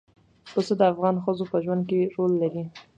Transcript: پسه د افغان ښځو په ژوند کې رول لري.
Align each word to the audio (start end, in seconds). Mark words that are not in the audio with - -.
پسه 0.51 0.73
د 0.79 0.81
افغان 0.91 1.15
ښځو 1.23 1.45
په 1.51 1.57
ژوند 1.63 1.83
کې 1.89 2.09
رول 2.15 2.31
لري. 2.41 2.63